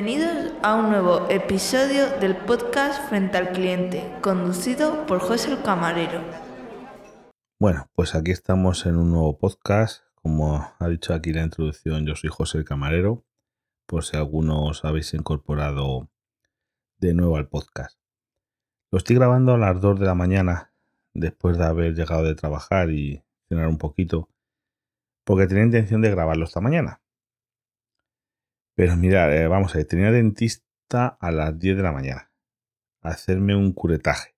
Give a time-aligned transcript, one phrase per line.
[0.00, 6.22] Bienvenidos a un nuevo episodio del podcast Frente al Cliente, conducido por José el Camarero.
[7.58, 10.04] Bueno, pues aquí estamos en un nuevo podcast.
[10.14, 13.24] Como ha dicho aquí la introducción, yo soy José el Camarero,
[13.86, 16.08] por si algunos habéis incorporado
[16.98, 17.98] de nuevo al podcast.
[18.92, 20.72] Lo estoy grabando a las 2 de la mañana,
[21.12, 24.28] después de haber llegado de trabajar y cenar un poquito,
[25.24, 27.00] porque tenía intención de grabarlo esta mañana.
[28.78, 32.30] Pero mira, eh, vamos a ver, tenía dentista a las 10 de la mañana.
[33.02, 34.36] A hacerme un curetaje.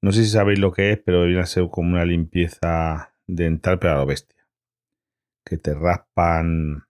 [0.00, 3.80] No sé si sabéis lo que es, pero viene a ser como una limpieza dental,
[3.80, 4.46] pero a lo bestia.
[5.44, 6.84] Que te raspan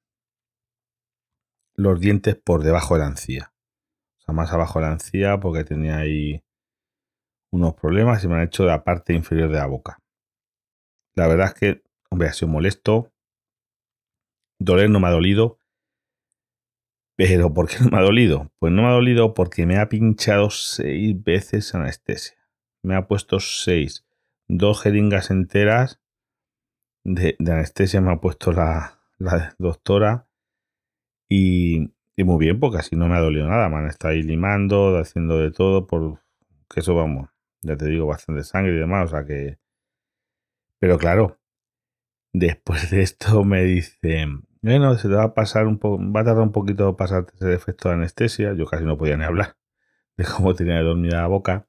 [1.75, 3.55] los dientes por debajo de la encía.
[4.19, 6.45] O sea, más abajo de la encía porque tenía ahí
[7.51, 10.03] unos problemas y me han hecho la parte inferior de la boca.
[11.15, 13.11] La verdad es que, hombre, ha sido molesto.
[14.59, 15.62] Doler no me ha dolido,
[17.17, 18.51] pero ¿por qué no me ha dolido?
[18.59, 22.37] Pues no me ha dolido porque me ha pinchado seis veces anestesia.
[22.83, 24.07] Me ha puesto seis.
[24.49, 26.03] Dos jeringas enteras
[27.05, 29.01] de, anestesia me ha puesto la,
[29.59, 30.29] doctora.
[31.29, 33.69] Y, muy bien, porque así no me ha dolido nada.
[33.69, 36.21] Me han estado ahí limando, haciendo de todo, por
[36.73, 37.31] que eso vamos,
[37.63, 39.07] ya te digo, bastante sangre y demás.
[39.07, 39.59] O sea que.
[40.79, 41.41] Pero claro,
[42.33, 46.25] después de esto me dicen, bueno, se te va a pasar un poco, va a
[46.25, 48.55] tardar un poquito pasarte ese efecto de anestesia.
[48.55, 49.57] Yo casi no podía ni hablar
[50.17, 51.67] de cómo tenía dormida la boca.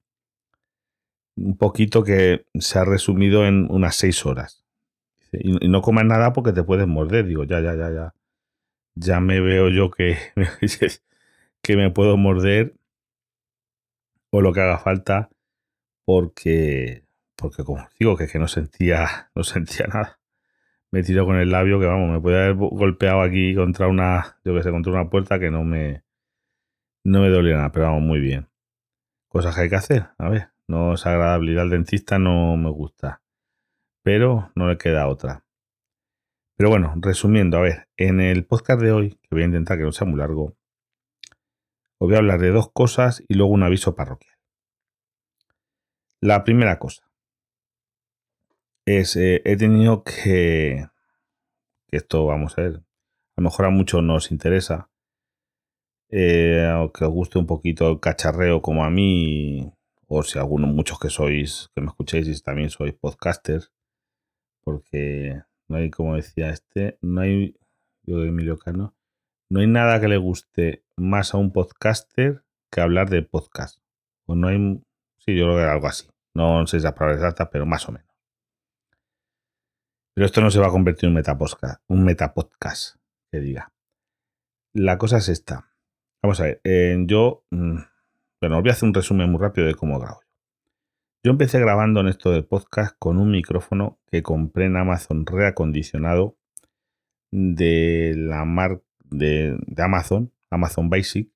[1.36, 4.64] Un poquito que se ha resumido en unas seis horas.
[5.32, 7.26] Y, no comas nada porque te puedes morder.
[7.26, 8.14] Digo, ya, ya, ya, ya.
[8.96, 10.18] Ya me veo yo que,
[11.64, 12.76] que me puedo morder
[14.30, 15.30] o lo que haga falta
[16.06, 17.06] porque,
[17.36, 20.20] porque como digo, que, que no sentía, no sentía nada
[20.94, 24.54] me tiró con el labio que vamos, me puede haber golpeado aquí contra una, yo
[24.54, 26.04] que sé, contra una puerta que no me,
[27.04, 28.48] no me dolía nada, pero vamos, muy bien.
[29.28, 33.24] Cosas que hay que hacer, a ver, no es agradable al dentista, no me gusta,
[34.04, 35.44] pero no le queda otra.
[36.58, 39.86] Pero bueno, resumiendo, a ver, en el podcast de hoy, que voy a intentar que
[39.86, 40.56] no sea muy largo,
[41.98, 44.38] os voy a hablar de dos cosas y luego un aviso parroquial.
[46.22, 47.10] La primera cosa,
[48.86, 50.88] es, he tenido que,
[51.90, 54.90] esto, vamos a ver, a lo mejor a muchos nos interesa,
[56.10, 59.72] eh, que os guste un poquito el cacharreo como a mí,
[60.08, 63.72] o si algunos, muchos que sois, que me escuchéis y también sois podcasters,
[64.62, 67.56] porque no hay, como decía este, no hay,
[68.04, 68.96] yo de Emilio Cano,
[69.50, 73.80] no hay nada que le guste más a un podcaster que hablar de podcast.
[74.26, 74.58] O no hay,
[75.20, 76.08] sí, yo creo que algo así.
[76.34, 78.13] No sé si la palabra exacta, pero más o menos.
[80.14, 82.98] Pero esto no se va a convertir en un metapodcast, un metapodcast
[83.32, 83.74] que diga.
[84.74, 85.72] La cosa es esta.
[86.22, 86.62] Vamos a ver,
[87.08, 87.78] yo, mm,
[88.42, 90.22] bueno, os voy a hacer un resumen muy rápido de cómo grabo.
[91.24, 96.38] Yo empecé grabando en esto del podcast con un micrófono que compré en Amazon reacondicionado
[97.32, 101.32] de la marca de, de Amazon, Amazon Basic,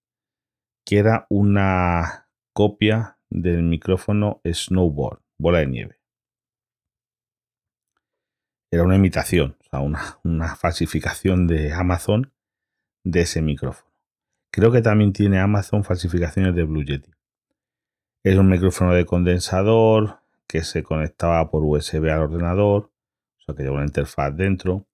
[0.86, 5.97] que era una copia del micrófono Snowboard, bola de nieve
[8.72, 9.80] era una imitación, o sea,
[10.24, 12.32] una, falsificación de Amazon
[13.04, 13.90] de ese micrófono.
[14.52, 17.12] Creo que también tiene Amazon falsificaciones de Blue Yeti.
[18.24, 22.92] Es un micrófono de condensador que se conectaba por USB al ordenador,
[23.38, 24.86] o sea que lleva una interfaz dentro,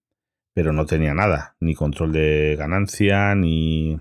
[0.52, 3.94] pero no tenía nada, ni control de ganancia, ni...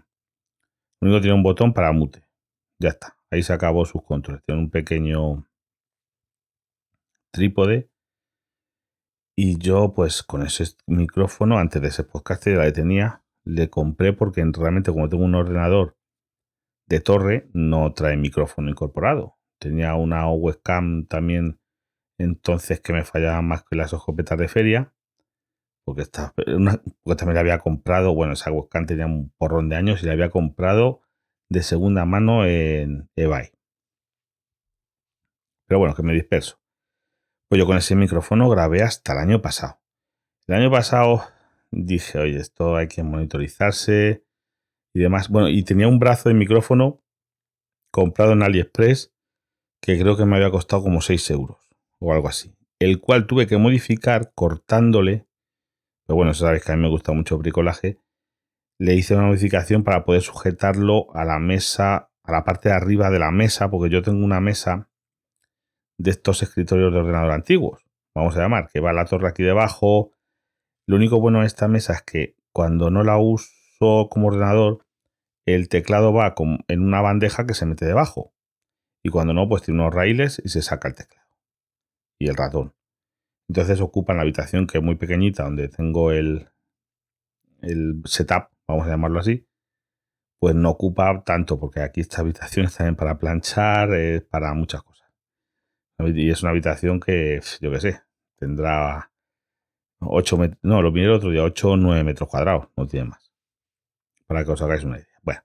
[1.00, 2.23] Lo único que tiene un botón para mute.
[2.79, 4.44] Ya está, ahí se acabó sus controles.
[4.45, 5.45] Tiene un pequeño
[7.31, 7.90] trípode
[9.36, 14.14] y yo, pues con ese micrófono, antes de ese podcast ya le tenía, le compré
[14.14, 15.98] porque realmente como tengo un ordenador
[16.88, 19.38] de torre, no trae micrófono incorporado.
[19.60, 21.60] Tenía una webcam también
[22.20, 24.94] entonces que me fallaba más que las escopetas de feria.
[25.86, 30.02] Porque, esta, porque también la había comprado, bueno, esa webcam tenía un porrón de años
[30.02, 31.02] y la había comprado
[31.50, 33.52] de segunda mano en eBay.
[35.68, 36.63] Pero bueno, que me disperso.
[37.53, 39.79] Pues yo con ese micrófono grabé hasta el año pasado.
[40.47, 41.23] El año pasado
[41.70, 44.26] dije, oye, esto hay que monitorizarse
[44.91, 45.29] y demás.
[45.29, 47.03] Bueno, y tenía un brazo de micrófono
[47.91, 49.14] comprado en AliExpress
[49.79, 51.59] que creo que me había costado como 6 euros
[52.00, 52.55] o algo así.
[52.79, 55.28] El cual tuve que modificar cortándole.
[56.08, 58.00] Pero bueno, sabéis que a mí me gusta mucho el bricolaje.
[58.79, 63.11] Le hice una modificación para poder sujetarlo a la mesa, a la parte de arriba
[63.11, 64.90] de la mesa, porque yo tengo una mesa
[65.97, 67.84] de estos escritorios de ordenador antiguos,
[68.16, 70.11] vamos a llamar, que va la torre aquí debajo.
[70.87, 74.85] Lo único bueno de esta mesa es que cuando no la uso como ordenador,
[75.45, 76.34] el teclado va
[76.67, 78.34] en una bandeja que se mete debajo.
[79.03, 81.28] Y cuando no, pues tiene unos raíles y se saca el teclado.
[82.19, 82.73] Y el ratón.
[83.49, 86.47] Entonces ocupan la habitación que es muy pequeñita, donde tengo el,
[87.61, 89.45] el setup, vamos a llamarlo así,
[90.40, 94.84] pues no ocupa tanto, porque aquí esta habitación está también para planchar, es para muchas
[94.84, 94.92] cosas.
[95.99, 98.01] Y es una habitación que, yo qué sé,
[98.37, 99.11] tendrá
[99.99, 103.09] 8 metros, no, lo miré el otro día, 8 o 9 metros cuadrados, no tiene
[103.09, 103.31] más.
[104.28, 105.19] Para que os hagáis una idea.
[105.22, 105.41] Bueno,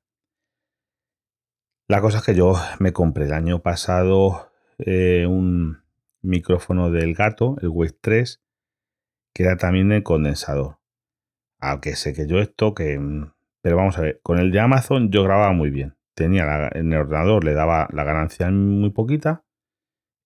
[1.86, 5.82] la cosa es que yo me compré el año pasado eh, un
[6.22, 8.42] micrófono del gato, el Wave 3,
[9.32, 10.78] que era también de condensador.
[11.60, 12.98] Aunque sé que yo esto, que.
[12.98, 15.96] Mm, pero vamos a ver, con el de Amazon yo grababa muy bien.
[16.14, 19.44] Tenía en el ordenador, le daba la ganancia muy poquita.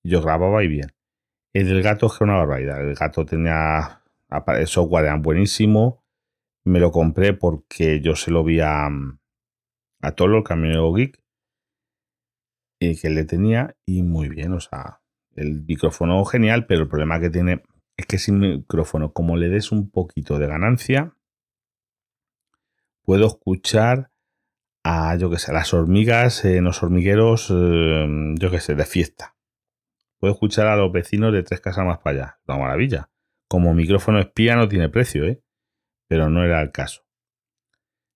[0.04, 0.92] Yo grababa y bien.
[1.52, 2.80] El del gato es que una barbaridad.
[2.80, 4.02] El gato tenía.
[4.46, 6.02] El software era buenísimo.
[6.64, 8.88] Me lo compré porque yo se lo vi a,
[10.00, 11.20] a Tolo, el camionero geek.
[12.80, 13.76] Y que le tenía.
[13.86, 15.00] Y muy bien, o sea,
[15.34, 17.62] el micrófono genial, pero el problema que tiene
[17.96, 21.14] es que sin micrófono, como le des un poquito de ganancia,
[23.02, 24.10] puedo escuchar
[24.84, 29.36] a, yo que sé, las hormigas en los hormigueros, eh, yo que sé, de fiesta.
[30.22, 32.40] Puedo escuchar a los vecinos de tres casas más para allá.
[32.46, 33.10] Una maravilla.
[33.48, 35.42] Como micrófono espía no tiene precio, ¿eh?
[36.06, 37.02] Pero no era el caso.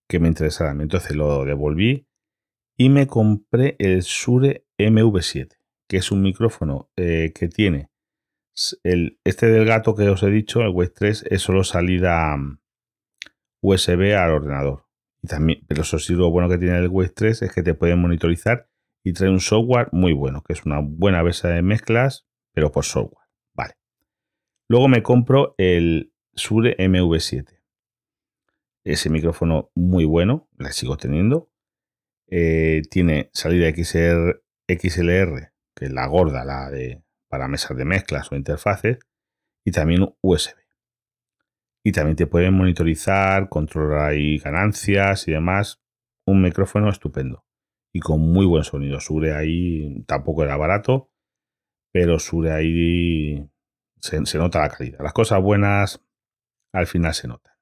[0.09, 0.71] Que me interesara.
[0.71, 2.07] Entonces lo devolví
[2.77, 5.57] y me compré el Sure MV7,
[5.89, 7.91] que es un micrófono eh, que tiene
[8.85, 12.61] el, este del gato que os he dicho, el Wave 3, es solo salida mm,
[13.63, 14.87] USB al ordenador.
[15.25, 17.75] Y también, pero eso sí, lo bueno que tiene el Wave 3 es que te
[17.75, 18.69] puede monitorizar
[19.07, 22.85] y trae un software muy bueno, que es una buena base de mezclas, pero por
[22.85, 23.29] software.
[23.55, 23.75] Vale.
[24.69, 27.63] Luego me compro el Sure MV7.
[28.83, 31.53] Ese micrófono muy bueno, la sigo teniendo.
[32.27, 38.33] Eh, tiene salida XLR, XLR, que es la gorda, la de para mesas de mezclas
[38.33, 38.99] o interfaces,
[39.65, 40.57] y también USB
[41.85, 45.81] y también te pueden monitorizar, controlar ahí ganancias y demás.
[46.27, 47.46] Un micrófono estupendo
[47.97, 49.01] y con muy buen sonido.
[49.01, 51.11] Sure ahí tampoco era barato,
[51.93, 53.51] pero Sure ahí
[54.01, 54.99] se, nota la calidad.
[55.01, 56.05] Las cosas buenas
[56.73, 57.55] al final se notan.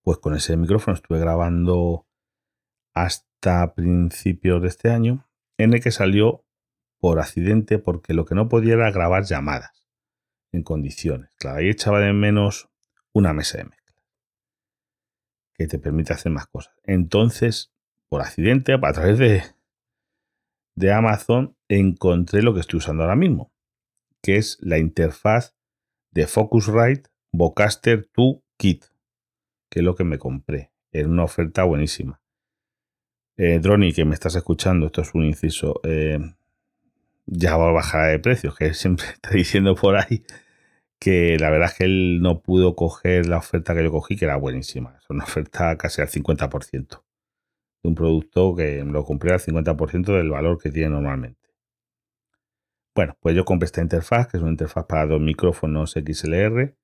[0.00, 2.06] Pues con ese micrófono estuve grabando
[2.94, 5.28] hasta principios de este año,
[5.58, 6.46] en el que salió
[6.98, 9.86] por accidente porque lo que no podía era grabar llamadas
[10.50, 11.30] en condiciones.
[11.36, 12.70] Claro, ahí echaba de menos
[13.12, 13.84] una mesa de mezcla
[15.52, 16.74] que te permite hacer más cosas.
[16.84, 17.73] Entonces,
[18.08, 19.42] por accidente, a través de,
[20.76, 23.52] de Amazon, encontré lo que estoy usando ahora mismo,
[24.22, 25.54] que es la interfaz
[26.12, 28.84] de Focusrite Vocaster 2 Kit,
[29.70, 30.70] que es lo que me compré.
[30.92, 32.20] en una oferta buenísima.
[33.36, 35.80] Eh, Droni, que me estás escuchando, esto es un inciso.
[35.82, 36.20] Eh,
[37.26, 40.24] ya va a bajar de precios, que siempre está diciendo por ahí
[41.00, 44.24] que la verdad es que él no pudo coger la oferta que yo cogí, que
[44.24, 44.96] era buenísima.
[45.02, 47.03] Es una oferta casi al 50%
[47.84, 51.50] un producto que lo compré al 50% del valor que tiene normalmente.
[52.94, 56.76] Bueno, pues yo compré esta interfaz, que es una interfaz para dos micrófonos XLR,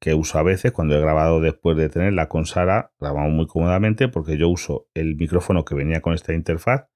[0.00, 4.08] que uso a veces cuando he grabado después de tenerla con Sara, grabamos muy cómodamente
[4.08, 6.86] porque yo uso el micrófono que venía con esta interfaz,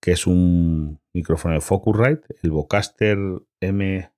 [0.00, 3.18] que es un micrófono de Focusrite, el Vocaster
[3.60, 4.10] M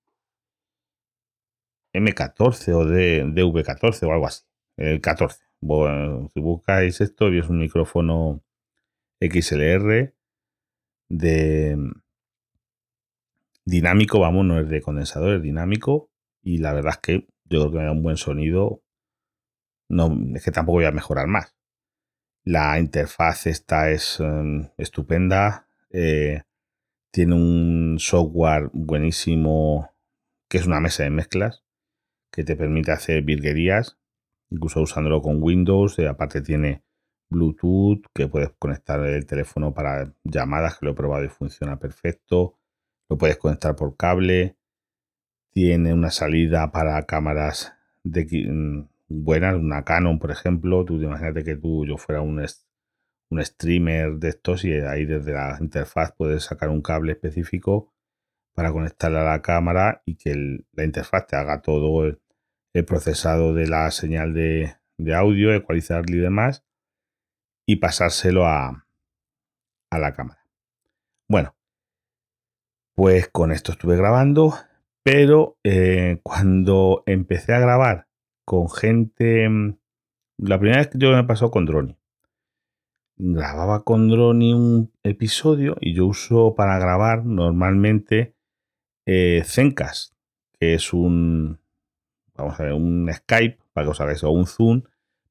[1.93, 4.45] M14 o de DV14 o algo así.
[4.77, 5.45] El 14.
[6.35, 8.43] si buscáis esto, es un micrófono
[9.31, 10.15] XLR
[11.09, 11.77] de
[13.65, 16.11] dinámico, vamos, no es de condensador, es dinámico.
[16.43, 18.83] Y la verdad es que yo creo que me da un buen sonido.
[19.89, 21.55] No, es que tampoco voy a mejorar más.
[22.45, 25.69] La interfaz esta es em, estupenda.
[25.91, 26.43] Eh,
[27.11, 29.91] tiene un software buenísimo
[30.49, 31.63] que es una mesa de mezclas
[32.31, 33.99] que te permite hacer virguerías,
[34.51, 35.99] incluso usándolo con Windows.
[35.99, 36.83] Eh, aparte tiene
[37.33, 42.59] Bluetooth, que puedes conectar el teléfono para llamadas, que lo he probado y funciona perfecto.
[43.09, 44.57] Lo puedes conectar por cable.
[45.53, 47.75] Tiene una salida para cámaras
[48.05, 50.85] de, mm, buenas, una Canon, por ejemplo.
[50.85, 52.41] Tú imagínate que tú, yo fuera un,
[53.31, 57.93] un streamer de estos y ahí desde la interfaz puedes sacar un cable específico
[58.55, 60.35] para conectarla a la cámara y que
[60.73, 62.19] la interfaz te haga todo el,
[62.87, 64.75] procesado de la señal de,
[65.15, 66.65] audio, ecualizarlo y demás,
[67.67, 68.87] y pasárselo a,
[69.91, 70.47] a la cámara.
[71.29, 71.55] Bueno,
[72.95, 74.55] pues con esto estuve grabando,
[75.03, 78.07] pero eh, cuando empecé a grabar
[78.45, 79.79] con gente, mm,
[80.39, 81.97] la primera vez que yo me pasó con Drone,
[83.17, 88.35] grababa con Droni un episodio y yo uso para grabar normalmente
[89.07, 89.43] eh,
[90.59, 91.59] que es un,
[92.35, 94.83] vamos a ver, un Skype, para que os hagáis, o un Zoom,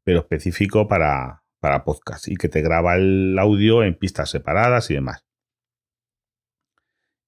[0.03, 4.95] pero específico para, para podcast y que te graba el audio en pistas separadas y
[4.95, 5.25] demás.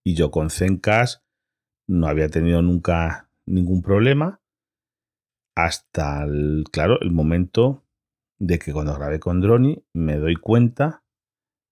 [0.04, 1.24] Y yo con Zencast
[1.88, 4.42] no había tenido nunca ningún problema
[5.56, 7.86] hasta, el, claro, el momento
[8.40, 11.04] de que cuando grabé con Droni me doy cuenta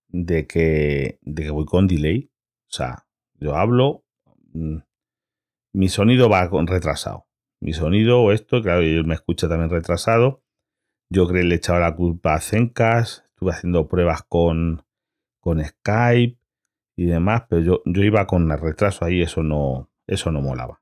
[0.07, 2.31] de que, de que voy con delay.
[2.69, 3.07] O sea,
[3.39, 4.05] yo hablo,
[4.53, 4.77] mm,
[5.73, 7.25] mi sonido va con retrasado.
[7.59, 10.43] Mi sonido o esto, claro, él me escucha también retrasado.
[11.13, 14.85] Yo creo que le echaba la culpa a Zencast, estuve haciendo pruebas con,
[15.41, 16.39] con Skype
[16.95, 20.81] y demás, pero yo, yo iba con retraso ahí, eso no, eso no molaba.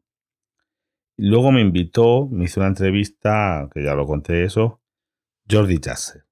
[1.18, 4.84] Luego me invitó, me hizo una entrevista, que ya lo conté eso,
[5.50, 6.28] Jordi Jasser.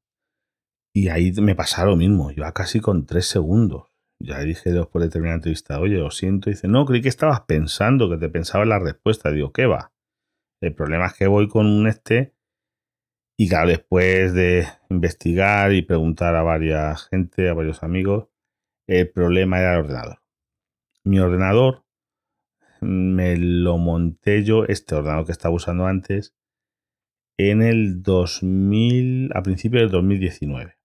[0.94, 3.88] Y ahí me pasa lo mismo, iba casi con tres segundos.
[4.20, 6.52] Ya dije después de terminar la entrevista, oye, lo siento.
[6.52, 9.32] dice, no, creí que estabas pensando, que te pensaba en la respuesta.
[9.32, 9.92] Digo, ¿qué va?
[10.62, 12.37] El problema es que voy con un este
[13.38, 18.30] y claro, después de investigar y preguntar a varias gente, a varios amigos,
[18.88, 20.22] el problema era el ordenador.
[21.04, 21.86] Mi ordenador
[22.82, 26.36] me lo monté yo, este ordenador que estaba usando antes,
[27.38, 30.76] en el 2000, a principios del 2019.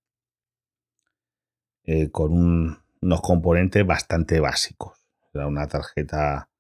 [1.85, 4.99] Eh, con unos componentes bastante básicos.
[5.33, 6.51] Era una tarjeta,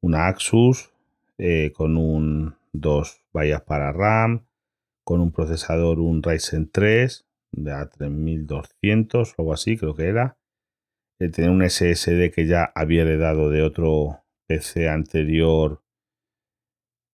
[0.00, 0.92] una Axus,
[1.38, 4.47] eh, con un, dos vallas para RAM,
[5.08, 10.38] con un procesador, un Ryzen 3 de A3200 o algo así, creo que era.
[11.18, 15.82] Eh, tenía un SSD que ya había heredado de otro PC anterior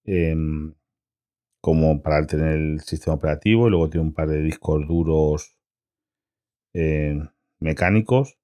[0.04, 0.74] em,
[1.62, 5.56] como para tener el sistema operativo y luego tiene un par de discos duros
[6.72, 7.28] em,
[7.60, 8.40] mecánicos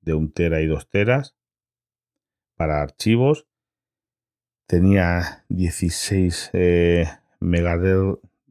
[0.00, 1.36] de un tera y dos teras
[2.56, 3.46] para archivos
[4.66, 7.06] tenía 16 eh,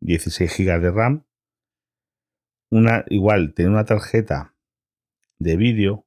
[0.02, 1.26] 16 GB de RAM
[2.72, 4.56] una igual tenía una tarjeta
[5.40, 6.06] de vídeo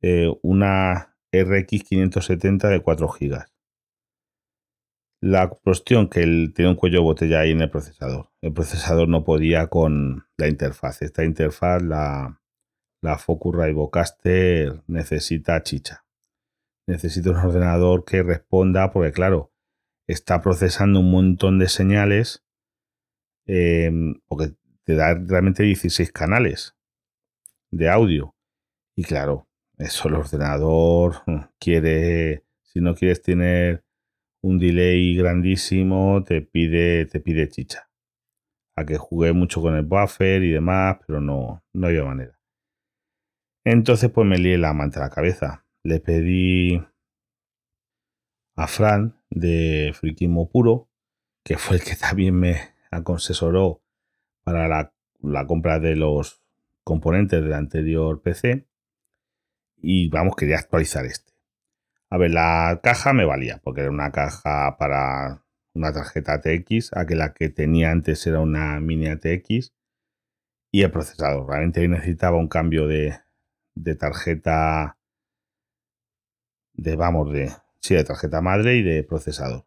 [0.00, 3.44] eh, una RX 570 de 4 GB.
[5.20, 8.30] La cuestión que él tiene un cuello de botella ahí en el procesador.
[8.40, 11.02] El procesador no podía con la interfaz.
[11.02, 12.40] Esta interfaz, la,
[13.02, 16.04] la Focusrite necesita chicha.
[16.86, 19.52] Necesita un ordenador que responda, porque claro,
[20.06, 22.46] está procesando un montón de señales,
[23.48, 23.90] eh,
[24.28, 24.52] porque
[24.84, 26.76] te da realmente 16 canales
[27.70, 28.36] de audio.
[28.94, 31.22] Y claro, eso el ordenador
[31.58, 33.84] quiere, si no quieres tener
[34.42, 37.90] un delay grandísimo, te pide, te pide chicha.
[38.76, 42.38] A que jugué mucho con el buffer y demás, pero no, no había manera.
[43.64, 45.66] Entonces, pues me lié la manta a la cabeza.
[45.82, 46.80] Le pedí
[48.56, 50.88] a Fran de Friquismo Puro,
[51.44, 53.82] que fue el que también me aconsesoró
[54.44, 56.42] para la, la compra de los
[56.84, 58.66] componentes del anterior PC
[59.80, 61.32] y vamos, quería actualizar este.
[62.10, 67.06] A ver, la caja me valía, porque era una caja para una tarjeta ATX, a
[67.06, 69.72] que la que tenía antes era una mini ATX,
[70.72, 71.48] y el procesador.
[71.48, 73.18] Realmente necesitaba un cambio de,
[73.74, 74.98] de tarjeta,
[76.72, 79.66] de, vamos, de, sí, de tarjeta madre y de procesador.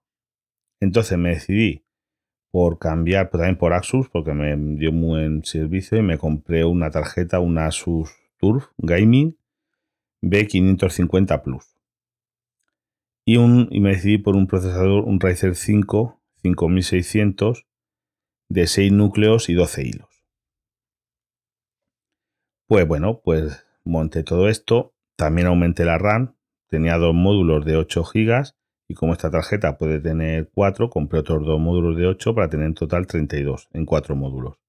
[0.80, 1.86] Entonces me decidí
[2.52, 6.66] por cambiar, pues también por Asus, porque me dio muy buen servicio y me compré
[6.66, 9.38] una tarjeta, una Asus Turf Gaming
[10.22, 11.78] B550 Plus.
[13.24, 17.68] Y, un, y me decidí por un procesador, un Ryzen 5 5600
[18.50, 20.26] de 6 núcleos y 12 hilos.
[22.68, 24.94] Pues bueno, pues monté todo esto.
[25.16, 26.36] También aumenté la RAM.
[26.68, 28.54] Tenía dos módulos de 8 GB
[28.92, 32.66] y como esta tarjeta puede tener 4, compré otros dos módulos de 8 para tener
[32.66, 34.60] en total 32 en 4 módulos.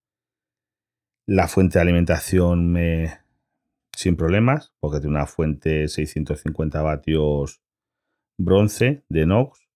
[1.27, 3.19] La fuente de alimentación me,
[3.93, 7.63] sin problemas, porque tiene una fuente 650 vatios
[8.39, 9.67] bronce de Nox,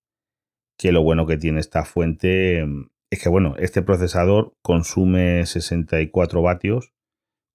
[0.78, 2.64] que lo bueno que tiene esta fuente
[3.10, 6.92] es que, bueno, este procesador consume 64 vatios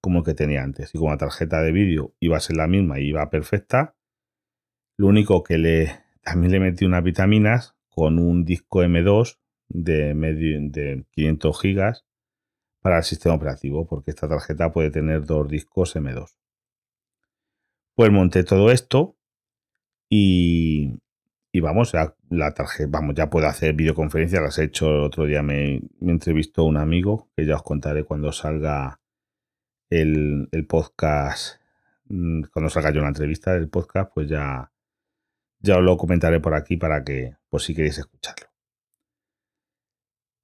[0.02, 0.94] como el que tenía antes.
[0.94, 3.96] Y como la tarjeta de vídeo iba a ser la misma y iba perfecta,
[4.98, 9.38] lo único que le también le metí unas vitaminas con un disco M2
[9.68, 12.06] de, medio, de 500 gigas
[12.80, 16.36] para el sistema operativo, porque esta tarjeta puede tener dos discos M2.
[17.94, 19.16] Pues monté todo esto
[20.08, 20.94] y,
[21.52, 25.26] y vamos, ya, la tarjeta, vamos, ya puedo hacer videoconferencias, las he hecho el otro
[25.26, 29.00] día, me, me entrevistó un amigo, que ya os contaré cuando salga
[29.90, 31.60] el, el podcast,
[32.06, 34.71] mm, cuando salga yo la entrevista del podcast, pues ya,
[35.62, 38.48] ya os lo comentaré por aquí para que, por si queréis escucharlo.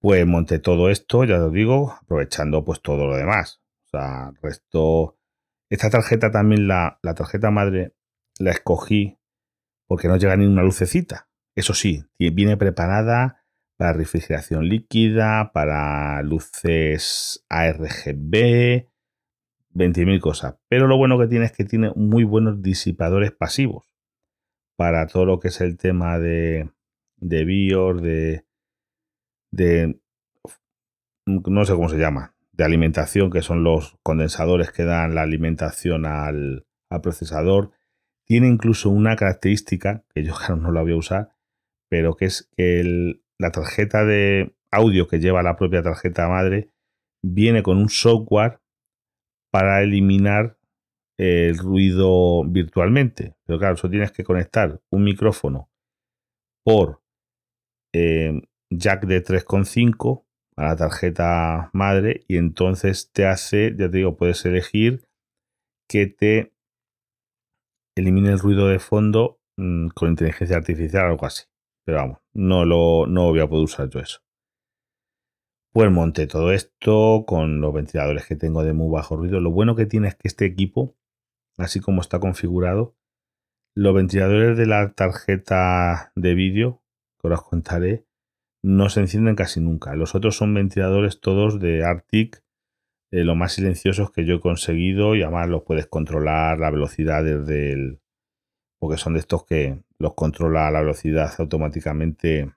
[0.01, 3.61] Pues monté todo esto, ya os digo, aprovechando pues todo lo demás.
[3.87, 5.19] O sea, resto.
[5.69, 7.95] Esta tarjeta también, la, la tarjeta madre,
[8.39, 9.19] la escogí
[9.87, 11.29] porque no llega ni una lucecita.
[11.57, 13.45] Eso sí, viene preparada
[13.77, 18.89] para refrigeración líquida, para luces ARGB,
[19.75, 20.57] 20.000 cosas.
[20.69, 23.89] Pero lo bueno que tiene es que tiene muy buenos disipadores pasivos
[24.79, 26.71] para todo lo que es el tema de,
[27.17, 28.45] de BIOS, de,
[29.51, 30.01] de,
[31.27, 36.07] no sé cómo se llama, de alimentación, que son los condensadores que dan la alimentación
[36.07, 36.65] al,
[37.03, 37.73] procesador.
[38.25, 41.31] Tiene incluso una característica, que yo claro no la voy a usar,
[41.91, 46.71] pero que es que la tarjeta de audio que lleva la propia tarjeta madre
[47.21, 48.61] viene con un software
[49.51, 50.58] para eliminar
[51.19, 53.35] el ruido virtualmente.
[53.45, 55.69] Pero claro, eso tienes que conectar un micrófono
[56.65, 57.03] por
[57.93, 60.25] eh, jack de 3.5
[60.57, 65.09] a la tarjeta madre y entonces te hace, ya te digo, puedes elegir
[65.89, 66.53] que te
[67.97, 71.45] elimine el ruido de fondo mm, con inteligencia artificial o algo así.
[71.85, 74.21] Pero vamos, no lo no voy a poder usar yo eso.
[75.73, 79.41] Pues monté todo esto con los ventiladores que tengo de muy bajo ruido.
[79.41, 80.97] Lo bueno que tiene es que este equipo,
[81.59, 82.97] así como está configurado,
[83.75, 86.83] los ventiladores de la tarjeta de vídeo,
[87.21, 88.07] que os contaré,
[88.63, 89.95] no se encienden casi nunca.
[89.95, 92.43] Los otros son ventiladores todos de Arctic,
[93.11, 97.25] eh, lo más silenciosos que yo he conseguido y además los puedes controlar la velocidad
[97.25, 98.01] desde el...
[98.79, 102.53] porque son de estos que los controla la velocidad automáticamente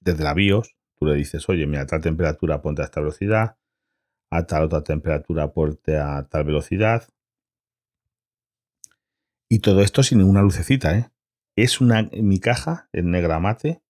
[0.00, 0.76] desde la BIOS.
[0.96, 3.56] Tú le dices, oye, mira, a tal temperatura ponte a esta velocidad,
[4.30, 7.08] a tal otra temperatura ponte a tal velocidad.
[9.48, 11.10] Y todo esto sin ninguna lucecita, ¿eh?
[11.56, 13.82] Es una, mi caja en negra mate,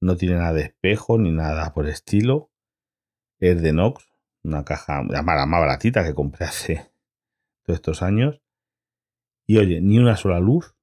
[0.00, 2.50] no tiene nada de espejo ni nada por estilo.
[3.40, 4.06] Es de Nox,
[4.42, 6.90] una caja más, más baratita que compré hace
[7.64, 8.42] todos estos años.
[9.46, 10.74] Y oye, ni una sola luz.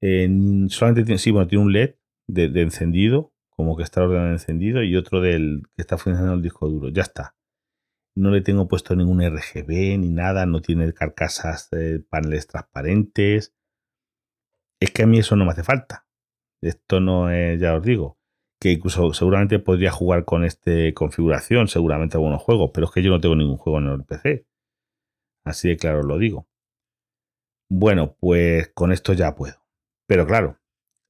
[0.00, 0.28] Eh,
[0.68, 1.96] solamente tiene, sí, bueno, tiene un LED
[2.28, 6.68] de, encendido, como que está ordenado encendido, y otro del que está funcionando el disco
[6.68, 6.88] duro.
[6.90, 7.34] Ya está.
[8.16, 13.54] No le tengo puesto ningún RGB ni nada, no tiene carcasas, de paneles transparentes.
[14.80, 16.06] Es que a mí eso no me hace falta.
[16.60, 18.18] Esto no es, ya os digo,
[18.60, 23.10] que incluso seguramente podría jugar con esta configuración, seguramente algunos juegos, pero es que yo
[23.10, 24.46] no tengo ningún juego en el PC.
[25.44, 26.48] Así de claro lo digo.
[27.70, 29.56] Bueno, pues con esto ya puedo.
[30.06, 30.58] Pero claro,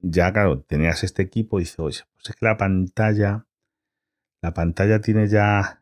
[0.00, 3.46] ya claro, tenías este equipo y dices, oye, pues es que la pantalla,
[4.42, 5.77] la pantalla tiene ya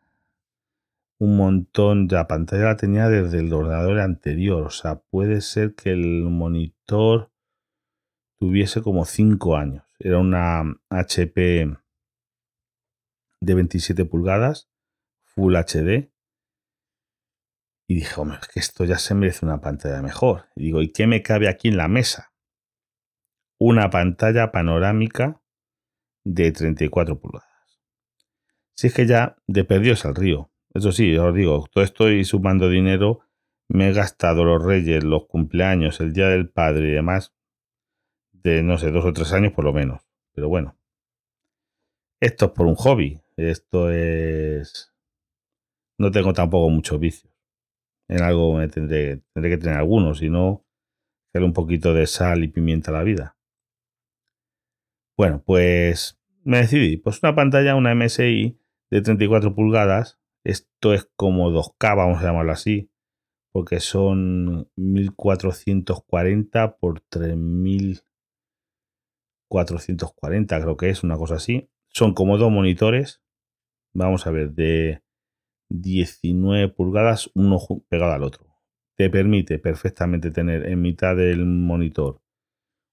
[1.19, 5.91] un montón, ya pantalla la tenía desde el ordenador anterior, o sea, puede ser que
[5.91, 7.31] el monitor
[8.39, 9.83] tuviese como 5 años.
[9.99, 11.75] Era una HP
[13.41, 14.69] de 27 pulgadas,
[15.23, 16.11] Full HD.
[17.89, 20.45] Y dije, hombre, es que esto ya se merece una pantalla mejor.
[20.55, 22.33] Y digo, ¿y qué me cabe aquí en la mesa?
[23.59, 25.41] Una pantalla panorámica
[26.25, 27.47] de 34 pulgadas.
[28.75, 30.51] Si es que ya de perdidos al río.
[30.77, 33.21] Eso sí, os digo, todo estoy sumando dinero.
[33.67, 37.33] Me he gastado los reyes, los cumpleaños, el día del padre y demás
[38.31, 40.07] de, no sé, dos o tres años por lo menos.
[40.33, 40.77] Pero bueno,
[42.21, 43.19] esto es por un hobby.
[43.35, 44.93] Esto es...
[45.97, 47.33] No tengo tampoco muchos vicios.
[48.07, 50.63] En algo me tendré, tendré que tener algunos, si no,
[51.29, 53.35] hacer un poquito de sal y pimienta a la vida.
[55.17, 56.97] Bueno, pues me decidí.
[56.97, 58.59] Pues una pantalla, una MSI
[58.91, 60.19] de 34 pulgadas.
[60.47, 62.89] Esto es como 2K, vamos a llamarlo así.
[63.51, 68.03] Porque son 1440 por 3000
[69.49, 71.69] 440, creo que es una cosa así.
[71.89, 73.21] Son como dos monitores.
[73.93, 75.03] Vamos a ver, de
[75.67, 78.47] 19 pulgadas, uno pegado al otro.
[78.95, 82.21] Te permite perfectamente tener en mitad del monitor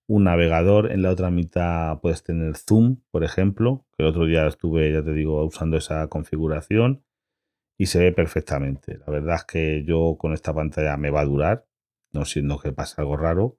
[0.08, 4.44] un navegador, en la otra mitad puedes tener zoom, por ejemplo, que el otro día
[4.48, 7.04] estuve, ya te digo, usando esa configuración
[7.78, 8.98] y se ve perfectamente.
[8.98, 11.66] La verdad es que yo con esta pantalla me va a durar,
[12.12, 13.58] no siendo que pase algo raro.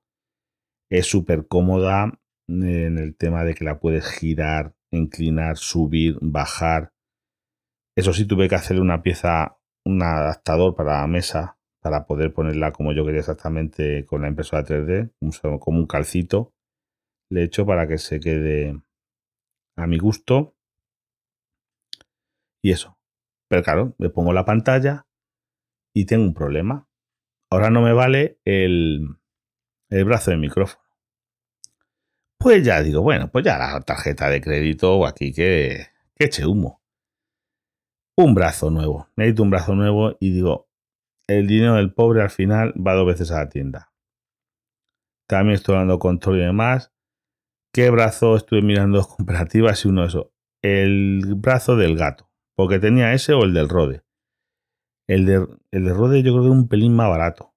[0.89, 6.93] Es súper cómoda, en el tema de que la puedes girar, inclinar, subir, bajar.
[7.97, 12.71] Eso sí, tuve que hacer una pieza, un adaptador para la mesa, para poder ponerla
[12.71, 15.12] como yo quería exactamente con la impresora 3D,
[15.60, 16.54] como un calcito.
[17.30, 18.82] Le he hecho para que se quede
[19.78, 20.56] a mi gusto.
[22.62, 22.94] Y eso.
[23.47, 25.08] Pero claro, me pongo la pantalla
[25.93, 26.88] y tengo un problema.
[27.51, 29.08] Ahora no me vale el,
[29.89, 30.84] el brazo del micrófono.
[32.39, 36.81] Pues ya digo, bueno, pues ya la tarjeta de crédito aquí que, que eche humo.
[38.17, 39.10] Un brazo nuevo.
[39.15, 40.69] Necesito un brazo nuevo y digo,
[41.27, 43.91] el dinero del pobre al final va dos veces a la tienda.
[45.27, 46.93] También estoy hablando con todo y demás.
[47.73, 50.31] ¿Qué brazo estuve mirando dos comparativas y uno de?
[50.62, 52.24] El brazo del gato.
[52.56, 54.04] Porque tenía ese o el del Rode.
[55.08, 57.54] El de, el de Rode yo creo que era un pelín más barato.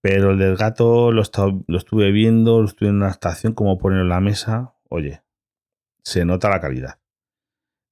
[0.00, 1.22] Pero el del gato lo,
[1.66, 4.74] lo estuve viendo, lo estuve en una estación, como ponerlo en la mesa.
[4.88, 5.22] Oye,
[6.02, 7.00] se nota la calidad.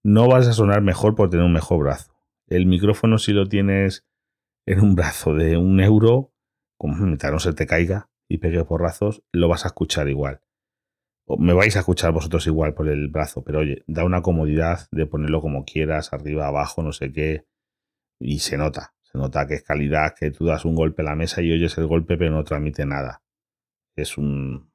[0.04, 2.16] No vas a sonar mejor por tener un mejor brazo.
[2.46, 4.06] El micrófono, si lo tienes
[4.66, 6.32] en un brazo de un euro,
[6.78, 10.40] como mientras no se te caiga y pegue porrazos, lo vas a escuchar igual.
[11.28, 15.06] Me vais a escuchar vosotros igual por el brazo, pero oye, da una comodidad de
[15.06, 17.46] ponerlo como quieras, arriba, abajo, no sé qué,
[18.20, 18.94] y se nota.
[19.02, 21.76] Se nota que es calidad, que tú das un golpe a la mesa y oyes
[21.78, 23.22] el golpe, pero no transmite nada.
[23.96, 24.70] Es un,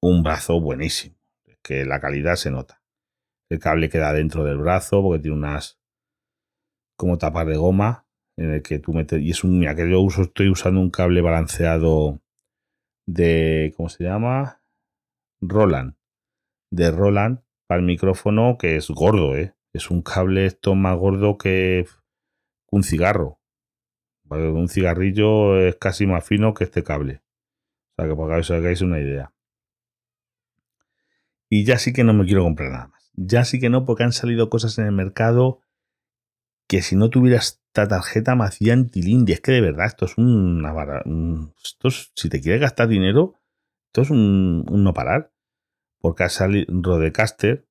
[0.00, 1.16] un brazo buenísimo.
[1.62, 2.82] Que la calidad se nota.
[3.48, 5.80] El cable queda dentro del brazo porque tiene unas
[6.96, 9.20] como tapas de goma en el que tú metes.
[9.20, 9.58] Y es un.
[9.58, 12.20] Mira, yo uso, estoy usando un cable balanceado
[13.06, 13.72] de.
[13.76, 14.62] ¿Cómo se llama?
[15.40, 15.95] Roland.
[16.70, 19.54] De Roland para el micrófono que es gordo, ¿eh?
[19.72, 21.86] Es un cable esto más gordo que
[22.70, 23.40] un cigarro.
[24.28, 27.22] Un cigarrillo es casi más fino que este cable.
[27.92, 29.32] O sea, que para que os hagáis una idea.
[31.48, 33.10] Y ya sí que no me quiero comprar nada más.
[33.14, 35.60] Ya sí que no, porque han salido cosas en el mercado
[36.68, 39.24] que si no tuviera esta tarjeta me hacían tilín.
[39.28, 40.72] Es que de verdad, esto es una
[41.62, 43.34] Esto si te quieres gastar dinero,
[43.86, 45.32] esto es un no parar.
[46.06, 47.66] Porque ha salido Rodecaster,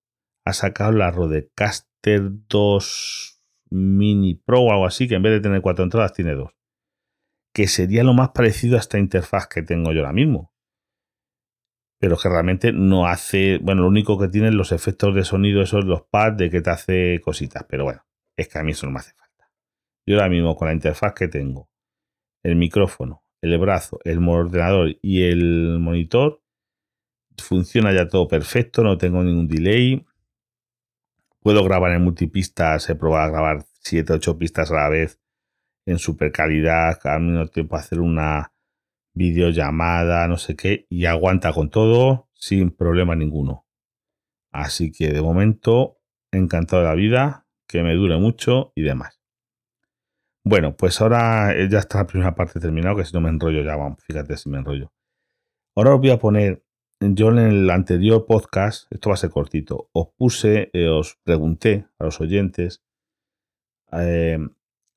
[0.46, 5.62] ha sacado la Rodecaster 2 Mini Pro o algo así, que en vez de tener
[5.62, 6.52] cuatro entradas tiene dos.
[7.54, 10.54] Que sería lo más parecido a esta interfaz que tengo yo ahora mismo.
[11.98, 13.58] Pero que realmente no hace.
[13.60, 16.72] Bueno, lo único que tiene los efectos de sonido, esos los pads de que te
[16.72, 17.64] hace cositas.
[17.70, 19.50] Pero bueno, es que a mí eso no me hace falta.
[20.06, 21.70] Yo ahora mismo con la interfaz que tengo,
[22.44, 26.42] el micrófono, el brazo, el ordenador y el monitor,
[27.38, 30.06] funciona ya todo perfecto, no tengo ningún delay.
[31.40, 35.20] Puedo grabar en multipistas, he probado a grabar 7, 8 pistas a la vez
[35.86, 38.52] en super calidad, al mismo tiempo hacer una
[39.14, 43.66] videollamada, no sé qué, y aguanta con todo sin problema ninguno.
[44.52, 46.00] Así que de momento,
[46.32, 49.22] encantado de la vida, que me dure mucho y demás.
[50.44, 53.76] Bueno, pues ahora ya está la primera parte terminada, que si no me enrollo ya,
[53.76, 54.94] vamos, fíjate si me enrollo.
[55.76, 56.65] Ahora os voy a poner
[57.00, 61.88] yo en el anterior podcast, esto va a ser cortito, os puse, eh, os pregunté
[62.00, 62.84] a los oyentes
[63.92, 64.40] eh,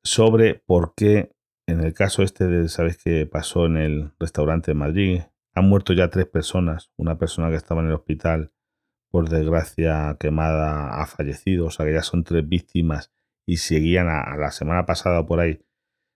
[0.02, 1.32] sobre por qué,
[1.66, 5.20] en el caso este de, ¿sabéis qué pasó en el restaurante de Madrid?
[5.54, 6.90] Han muerto ya tres personas.
[6.96, 8.52] Una persona que estaba en el hospital,
[9.10, 11.66] por desgracia quemada, ha fallecido.
[11.66, 13.12] O sea que ya son tres víctimas
[13.44, 15.60] y seguían a, a la semana pasada por ahí.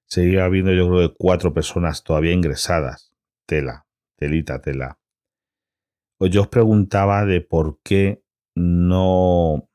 [0.06, 3.12] Seguía habiendo yo creo que cuatro personas todavía ingresadas.
[3.46, 5.01] Tela, telita, tela
[6.30, 8.22] yo os preguntaba de por qué
[8.54, 9.68] no,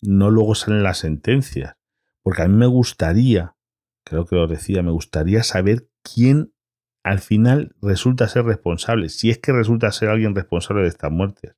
[0.00, 1.76] no luego salen las sentencias.
[2.22, 3.56] Porque a mí me gustaría,
[4.04, 6.54] creo que lo decía, me gustaría saber quién
[7.04, 11.56] al final resulta ser responsable, si es que resulta ser alguien responsable de estas muertes.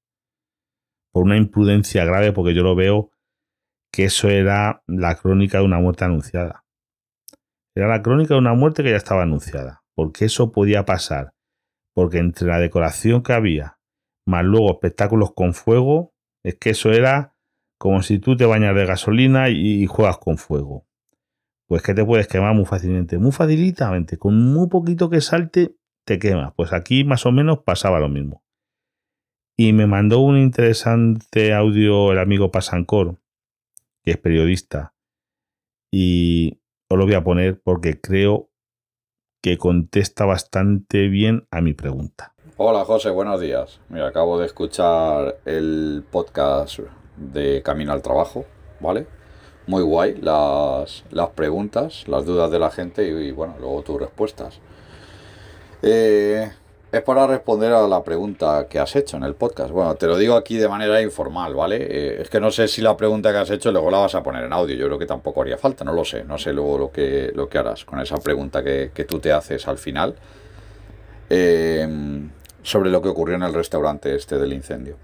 [1.12, 3.10] Por una imprudencia grave, porque yo lo veo
[3.92, 6.64] que eso era la crónica de una muerte anunciada.
[7.76, 9.84] Era la crónica de una muerte que ya estaba anunciada.
[9.94, 11.34] Porque eso podía pasar.
[11.94, 13.73] Porque entre la decoración que había,
[14.26, 17.34] más luego espectáculos con fuego, es que eso era
[17.78, 20.86] como si tú te bañas de gasolina y juegas con fuego.
[21.66, 26.18] Pues que te puedes quemar muy fácilmente, muy facilitamente, con muy poquito que salte te
[26.18, 26.52] quemas.
[26.54, 28.44] Pues aquí más o menos pasaba lo mismo.
[29.56, 33.20] Y me mandó un interesante audio el amigo Pasancor,
[34.02, 34.94] que es periodista,
[35.90, 38.50] y os lo voy a poner porque creo
[39.40, 42.33] que contesta bastante bien a mi pregunta.
[42.56, 43.80] Hola José, buenos días.
[43.88, 46.78] Mira, acabo de escuchar el podcast
[47.16, 48.44] de Camino al Trabajo,
[48.78, 49.08] ¿vale?
[49.66, 54.60] Muy guay las, las preguntas, las dudas de la gente y, bueno, luego tus respuestas.
[55.82, 56.48] Eh,
[56.92, 59.72] es para responder a la pregunta que has hecho en el podcast.
[59.72, 61.78] Bueno, te lo digo aquí de manera informal, ¿vale?
[61.80, 64.22] Eh, es que no sé si la pregunta que has hecho luego la vas a
[64.22, 64.76] poner en audio.
[64.76, 66.22] Yo creo que tampoco haría falta, no lo sé.
[66.22, 69.32] No sé luego lo que, lo que harás con esa pregunta que, que tú te
[69.32, 70.14] haces al final.
[71.28, 72.28] Eh,
[72.64, 74.96] sobre lo que ocurrió en el restaurante este del incendio.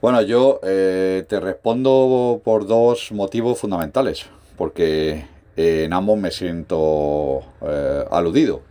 [0.00, 4.26] Bueno, yo eh, te respondo por dos motivos fundamentales.
[4.56, 8.62] porque en ambos me siento eh, aludido.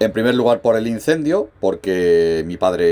[0.00, 2.86] En primer lugar por el incendio, porque mi padre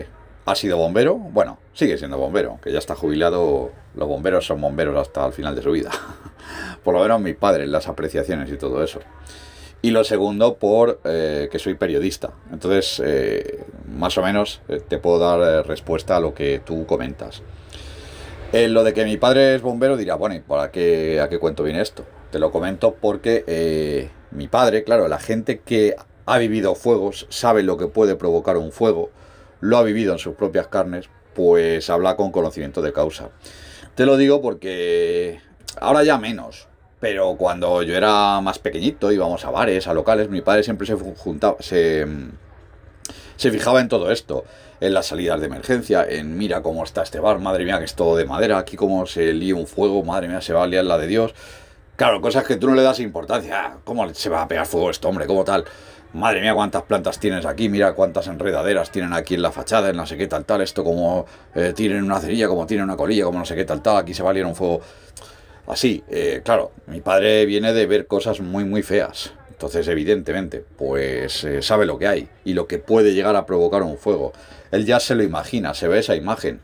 [0.00, 0.06] eh,
[0.46, 4.98] ha sido bombero, bueno, sigue siendo bombero, que ya está jubilado, los bomberos son bomberos
[4.98, 5.90] hasta el final de su vida.
[6.84, 8.98] por lo menos mi padre, las apreciaciones y todo eso.
[9.82, 12.32] Y lo segundo, por eh, que soy periodista.
[12.52, 13.02] Entonces,
[13.88, 17.42] más o menos te puedo dar respuesta a lo que tú comentas.
[18.52, 21.62] Eh, lo de que mi padre es bombero dirá, bueno, ¿para qué, a qué cuento
[21.62, 22.04] viene esto?
[22.32, 25.94] Te lo comento porque eh, mi padre, claro, la gente que
[26.26, 29.10] ha vivido fuegos sabe lo que puede provocar un fuego,
[29.60, 33.30] lo ha vivido en sus propias carnes, pues habla con conocimiento de causa.
[33.94, 35.40] Te lo digo porque
[35.80, 36.66] ahora ya menos,
[37.00, 40.94] pero cuando yo era más pequeñito, íbamos a bares, a locales, mi padre siempre se
[40.94, 42.06] juntaba, se,
[43.36, 44.44] se fijaba en todo esto
[44.80, 47.94] en las salidas de emergencia, en mira cómo está este bar, madre mía que es
[47.94, 50.84] todo de madera, aquí como se lía un fuego, madre mía se va a liar
[50.84, 51.34] la de Dios.
[51.96, 53.62] Claro, cosas que tú no le das importancia.
[53.62, 55.26] Ah, ¿Cómo se va a pegar fuego esto, hombre?
[55.26, 55.66] ¿Cómo tal?
[56.14, 59.96] Madre mía, cuántas plantas tienes aquí, mira cuántas enredaderas tienen aquí en la fachada, en
[59.96, 63.24] no sé qué tal, tal, esto como eh, tienen una cerilla, como tienen una colilla,
[63.24, 64.80] como no sé qué tal, tal, aquí se va a liar un fuego.
[65.66, 69.32] Así, eh, claro, mi padre viene de ver cosas muy, muy feas.
[69.50, 73.82] Entonces, evidentemente, pues eh, sabe lo que hay y lo que puede llegar a provocar
[73.82, 74.32] un fuego.
[74.70, 76.60] Él ya se lo imagina, se ve esa imagen.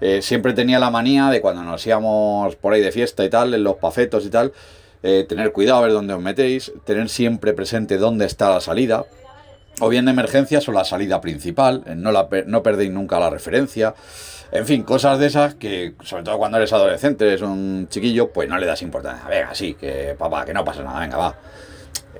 [0.00, 3.54] Eh, siempre tenía la manía de cuando nos íbamos por ahí de fiesta y tal,
[3.54, 4.52] en los pafetos y tal,
[5.02, 9.04] tener cuidado a ver dónde os metéis, tener siempre presente dónde está la salida,
[9.80, 13.94] o bien de emergencias o la salida principal, no, la, no perdéis nunca la referencia.
[14.52, 18.48] En fin, cosas de esas que, sobre todo cuando eres adolescente, eres un chiquillo, pues
[18.48, 19.26] no le das importancia.
[19.28, 21.34] Venga, sí, que papá, que no pasa nada, venga, va.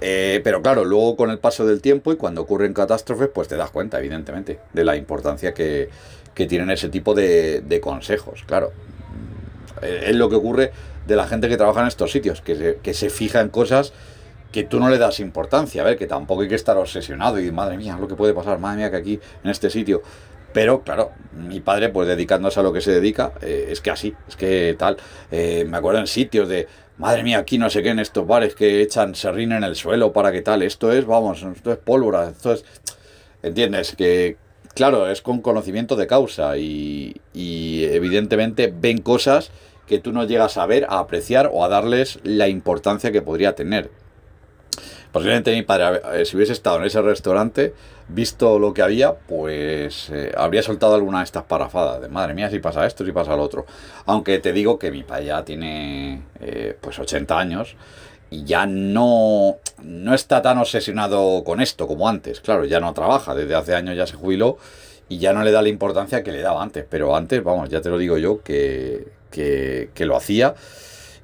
[0.01, 3.57] Eh, pero claro, luego con el paso del tiempo y cuando ocurren catástrofes, pues te
[3.57, 5.89] das cuenta, evidentemente, de la importancia que,
[6.35, 8.73] tienen ese tipo de, consejos, claro.
[9.83, 10.73] Eh, es lo que ocurre
[11.07, 13.93] de la gente que trabaja en estos sitios, que se, que se fija en cosas
[14.55, 17.51] que tú no le das importancia, a ver, que tampoco hay que estar obsesionado y
[17.51, 20.01] madre mía, lo que puede pasar, madre mía, que aquí en este sitio.
[20.53, 24.15] Pero claro, mi padre, pues dedicándose a lo que se dedica, eh, es que así,
[24.29, 24.97] es que tal.
[25.33, 28.81] me acuerdo en sitios de, madre mía, aquí no sé qué en estos bares que
[28.81, 32.53] echan serrín en el suelo para qué tal, esto es, vamos, esto es pólvora, esto
[32.53, 32.65] es...
[33.43, 33.97] ¿Entiendes?
[33.97, 34.37] Que,
[34.75, 39.51] claro, es con conocimiento de causa y, y evidentemente ven cosas
[39.87, 43.55] que tú no llegas a ver, a apreciar o a darles la importancia que podría
[43.55, 43.91] tener.
[45.15, 47.73] Posiblemente mi padre, eh, si hubiese estado en ese restaurante,
[48.09, 52.51] visto lo que había, pues eh, habría soltado alguna de estas parafadas de madre mía,
[52.51, 53.65] si pasa esto, si pasa lo otro.
[54.07, 57.77] Aunque te digo que mi padre ya tiene eh, pues 80 años
[58.29, 62.41] y ya no, no está tan obsesionado con esto como antes.
[62.41, 64.59] Claro, ya no trabaja, desde hace años ya se jubiló
[65.09, 66.87] y ya no le da la importancia que le daba antes.
[66.91, 70.57] Pero antes, vamos, ya te lo digo yo, que, que, que lo hacía.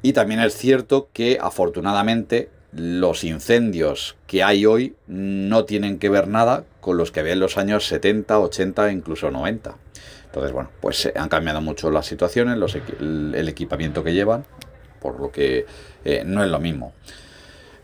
[0.00, 6.28] Y también es cierto que afortunadamente los incendios que hay hoy no tienen que ver
[6.28, 9.74] nada con los que había en los años 70, 80 incluso 90.
[10.26, 12.56] Entonces, bueno, pues han cambiado mucho las situaciones,
[13.00, 14.44] el equipamiento que llevan,
[15.00, 15.66] por lo que
[16.04, 16.92] eh, no es lo mismo.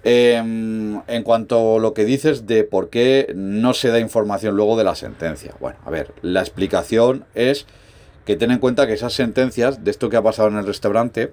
[0.04, 4.76] Em, en cuanto a lo que dices de por qué no se da información luego
[4.76, 5.54] de la sentencia.
[5.58, 7.66] Bueno, a ver, la explicación es
[8.24, 11.32] que ten en cuenta que esas sentencias de esto que ha pasado en el restaurante,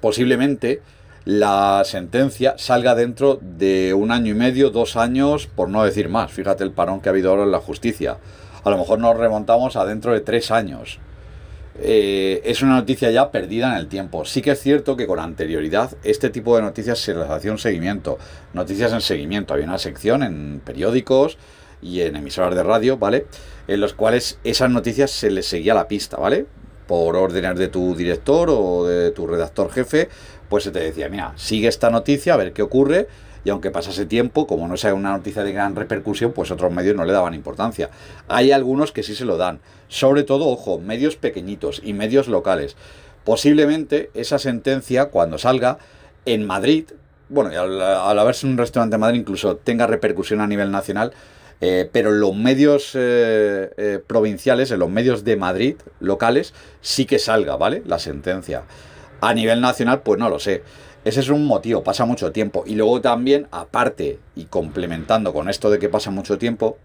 [0.00, 0.82] posiblemente
[1.24, 6.32] la sentencia salga dentro de un año y medio, dos años, por no decir más.
[6.32, 8.18] Fíjate el parón que ha habido ahora en la justicia.
[8.64, 10.98] A lo mejor nos remontamos a dentro de tres años.
[11.82, 14.24] Eh, es una noticia ya perdida en el tiempo.
[14.24, 17.58] Sí que es cierto que con anterioridad este tipo de noticias se les hacía un
[17.58, 18.18] seguimiento.
[18.52, 19.54] Noticias en seguimiento.
[19.54, 21.38] Había una sección en periódicos
[21.82, 23.26] y en emisoras de radio, ¿vale?
[23.66, 26.46] En los cuales esas noticias se les seguía la pista, ¿vale?
[26.86, 30.08] Por órdenes de tu director o de tu redactor jefe,
[30.50, 33.08] pues se te decía, mira, sigue esta noticia, a ver qué ocurre,
[33.44, 36.96] y aunque pasase tiempo, como no sea una noticia de gran repercusión, pues otros medios
[36.96, 37.88] no le daban importancia.
[38.28, 42.76] Hay algunos que sí se lo dan, sobre todo, ojo, medios pequeñitos y medios locales.
[43.24, 45.78] Posiblemente esa sentencia, cuando salga
[46.26, 46.84] en Madrid,
[47.28, 51.12] bueno, al, haberse un restaurante en Madrid incluso tenga repercusión a nivel nacional,
[51.62, 57.04] eh, pero en los medios eh, eh, provinciales, en los medios de Madrid, locales, sí
[57.04, 57.82] que salga, ¿vale?
[57.86, 58.64] La sentencia.
[59.20, 60.62] A nivel nacional, pues no lo sé.
[61.04, 62.64] Ese es un motivo, pasa mucho tiempo.
[62.66, 66.78] Y luego también, aparte y complementando con esto de que pasa mucho tiempo,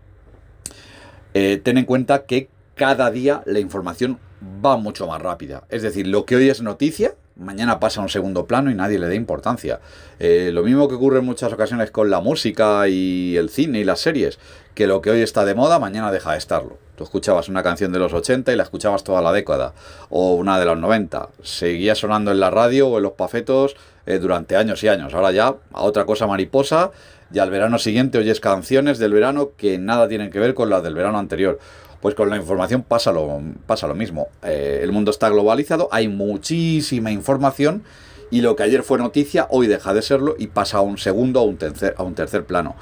[1.33, 4.19] eh, ten en cuenta que cada día la información
[4.63, 5.63] va mucho más rápida.
[5.69, 8.99] Es decir, lo que hoy es noticia, mañana pasa a un segundo plano y nadie
[8.99, 9.79] le da importancia.
[10.19, 13.83] Eh, lo mismo que ocurre en muchas ocasiones con la música y el cine y
[13.83, 14.39] las series,
[14.73, 16.77] que lo que hoy está de moda, mañana deja de estarlo.
[16.95, 19.73] Tú escuchabas una canción de los 80 y la escuchabas toda la década,
[20.09, 21.29] o una de los 90.
[21.43, 25.13] Seguía sonando en la radio o en los pafetos eh, durante años y años.
[25.13, 26.91] Ahora ya a otra cosa mariposa,
[27.33, 30.83] y al verano siguiente oyes canciones del verano que nada tienen que ver con las
[30.83, 31.59] del verano anterior.
[32.01, 34.27] Pues con la información pasa lo, pasa lo mismo.
[34.43, 37.83] Eh, el mundo está globalizado, hay muchísima información
[38.31, 41.41] y lo que ayer fue noticia hoy deja de serlo y pasa a un segundo
[41.41, 42.75] o un tercer, a un tercer plano.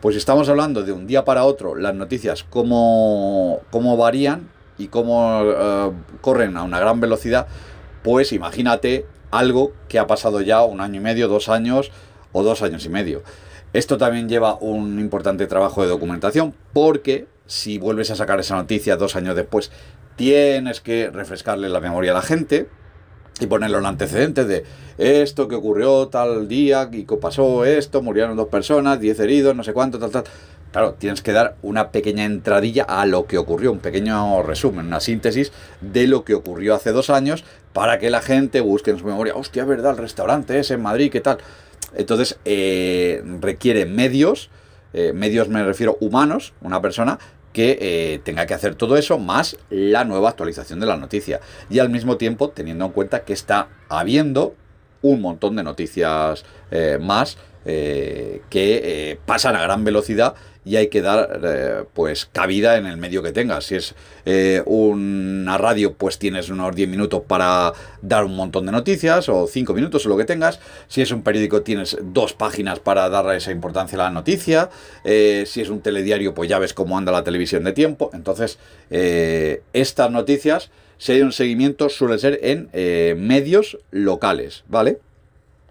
[0.00, 5.42] Pues estamos hablando de un día para otro las noticias cómo, cómo varían y cómo
[5.42, 7.48] eh, corren a una gran velocidad,
[8.02, 11.90] pues imagínate algo que ha pasado ya un año y medio, dos años
[12.32, 13.22] o dos años y medio.
[13.72, 18.96] Esto también lleva un importante trabajo de documentación porque si vuelves a sacar esa noticia
[18.96, 19.72] dos años después,
[20.14, 22.68] tienes que refrescarle la memoria a la gente
[23.40, 24.64] y ponerlo en antecedentes de
[24.98, 29.64] esto que ocurrió tal día y que pasó esto, murieron dos personas, diez heridos, no
[29.64, 30.24] sé cuánto, tal, tal.
[30.72, 35.00] Claro, tienes que dar una pequeña entradilla a lo que ocurrió, un pequeño resumen, una
[35.00, 39.06] síntesis de lo que ocurrió hace dos años para que la gente busque en su
[39.06, 39.92] memoria, hostia, ¿verdad?
[39.92, 41.38] El restaurante es en Madrid, ¿qué tal?
[41.94, 44.50] Entonces, eh, requiere medios,
[44.92, 47.18] eh, medios me refiero humanos, una persona
[47.58, 51.40] que eh, tenga que hacer todo eso más la nueva actualización de la noticia.
[51.68, 54.54] Y al mismo tiempo teniendo en cuenta que está habiendo
[55.02, 61.02] un montón de noticias eh, más eh, que pasan a gran velocidad y hay que
[61.02, 63.64] dar eh, pues cabida en el medio que tengas.
[63.66, 63.94] Si es
[64.24, 69.46] eh, una radio, pues tienes unos 10 minutos para dar un montón de noticias o
[69.46, 70.60] 5 minutos o lo que tengas.
[70.88, 74.70] Si es un periódico, tienes dos páginas para darle esa importancia a la noticia.
[75.04, 78.10] Eh, si es un telediario, pues ya ves cómo anda la televisión de tiempo.
[78.12, 78.58] Entonces,
[78.90, 82.68] estas noticias, si hay un seguimiento, suele ser en
[83.26, 84.98] medios locales, ¿vale?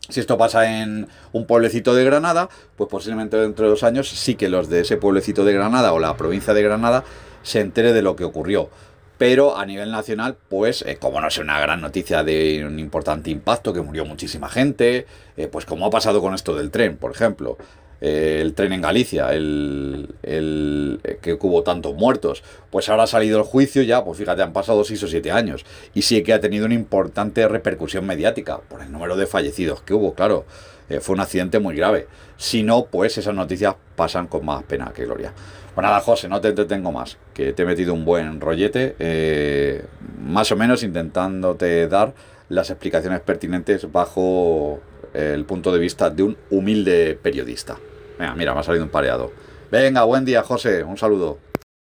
[0.10, 4.36] Si esto pasa en un pueblecito de Granada, pues posiblemente dentro de dos años sí
[4.36, 7.04] que los de ese pueblecito de Granada o la provincia de Granada
[7.44, 8.70] se entere de lo que ocurrió.
[9.18, 13.32] Pero a nivel nacional, pues eh, como no es una gran noticia de un importante
[13.32, 17.12] impacto, que murió muchísima gente, eh, pues como ha pasado con esto del tren, por
[17.12, 17.58] ejemplo.
[18.00, 22.44] Eh, el tren en Galicia, el, el, eh, que hubo tantos muertos.
[22.70, 25.66] Pues ahora ha salido el juicio ya, pues fíjate, han pasado 6 o 7 años.
[25.94, 29.94] Y sí que ha tenido una importante repercusión mediática por el número de fallecidos que
[29.94, 30.46] hubo, claro.
[30.90, 32.08] Eh, fue un accidente muy grave.
[32.38, 35.34] Si no, pues esas noticias pasan con más pena que gloria.
[35.76, 39.84] Pues nada, José, no te entretengo más, que te he metido un buen rollete,
[40.20, 42.16] más o menos intentándote dar
[42.50, 44.80] las explicaciones pertinentes bajo
[45.18, 47.80] el punto de vista de un humilde periodista.
[48.20, 49.32] Venga, mira, me ha salido un pareado.
[49.72, 51.40] Venga, buen día, José, un saludo.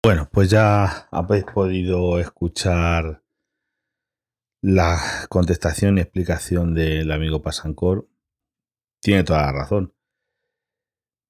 [0.03, 3.23] Bueno, pues ya habéis podido escuchar
[4.61, 8.07] la contestación y explicación del amigo Pasancor.
[9.01, 9.95] Tiene toda la razón.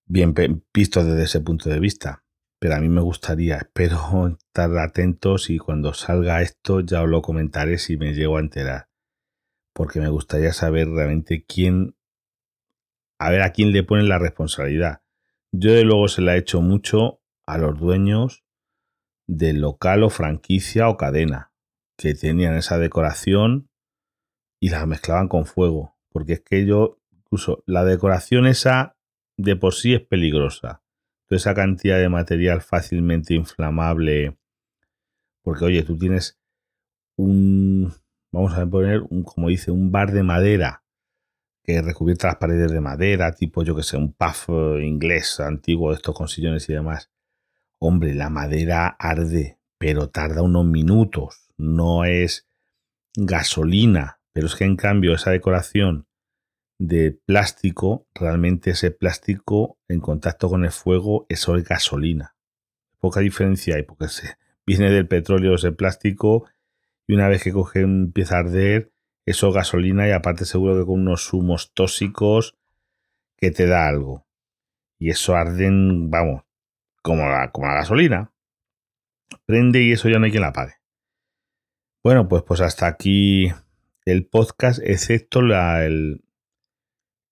[0.05, 0.33] Bien
[0.73, 2.25] visto desde ese punto de vista.
[2.59, 7.21] Pero a mí me gustaría, espero estar atentos y cuando salga esto ya os lo
[7.21, 8.89] comentaré si me llego a enterar
[9.75, 11.97] porque me gustaría saber realmente quién,
[13.19, 15.01] a ver a quién le ponen la responsabilidad.
[15.51, 18.45] Yo de luego se la he hecho mucho a los dueños
[19.27, 21.51] del local o franquicia o cadena
[21.97, 23.69] que tenían esa decoración
[24.61, 28.97] y la mezclaban con fuego, porque es que yo, incluso la decoración esa
[29.37, 30.83] de por sí es peligrosa.
[31.27, 34.37] Toda esa cantidad de material fácilmente inflamable,
[35.41, 36.39] porque oye, tú tienes
[37.17, 37.93] un,
[38.35, 40.83] vamos a poner, un, como dice, un bar de madera
[41.63, 45.89] que recubierta las paredes de madera, tipo yo que sé, un puff eh, inglés antiguo
[45.89, 47.11] de estos con sillones y demás.
[47.79, 51.47] Hombre, la madera arde, pero tarda unos minutos.
[51.57, 52.47] No es
[53.15, 56.07] gasolina, pero es que en cambio esa decoración
[56.77, 62.35] de plástico, realmente ese plástico en contacto con el fuego, eso es gasolina.
[62.99, 64.35] Poca diferencia hay porque se
[64.67, 66.45] viene del petróleo ese plástico
[67.07, 68.91] y una vez que coge, empieza a arder,
[69.25, 72.57] eso gasolina y aparte seguro que con unos humos tóxicos
[73.37, 74.27] que te da algo.
[74.99, 76.43] Y eso arden, vamos,
[77.01, 78.33] como la, como la gasolina.
[79.45, 80.75] Prende y eso ya no hay quien la apague.
[82.03, 83.51] Bueno, pues, pues hasta aquí
[84.05, 86.23] el podcast, excepto la, el,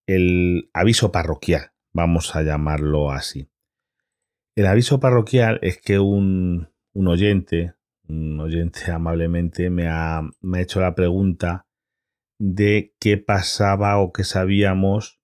[0.07, 3.49] el aviso parroquial, vamos a llamarlo así.
[4.55, 7.75] El aviso parroquial es que un, un oyente,
[8.13, 11.67] un oyente amablemente me ha, me ha hecho la pregunta
[12.39, 15.19] de qué pasaba o qué sabíamos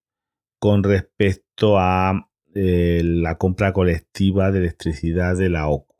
[0.60, 5.96] con respecto a eh, la compra colectiva de electricidad de la OCU.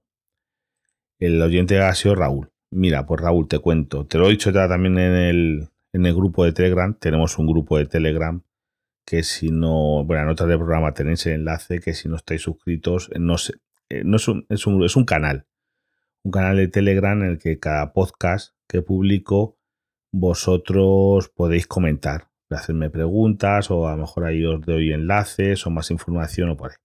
[1.20, 2.52] El oyente ha sido Raúl.
[2.72, 4.06] Mira, pues Raúl, te cuento.
[4.06, 6.94] Te lo he dicho ya también en el, en el grupo de Telegram.
[6.94, 8.42] Tenemos un grupo de Telegram
[9.06, 12.44] que si no, bueno, en nota del programa tenéis el enlace que si no estáis
[12.44, 13.56] suscritos, no sé,
[13.90, 15.48] eh, no es un, es un, es un canal,
[16.24, 19.58] un canal de Telegram en el que cada podcast que publico
[20.12, 25.92] vosotros podéis comentar, hacerme preguntas o a lo mejor ahí os doy enlaces o más
[25.92, 26.78] información o por ahí.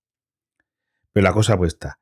[1.13, 2.01] Pero la cosa pues está.